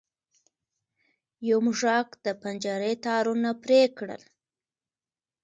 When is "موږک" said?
1.65-2.07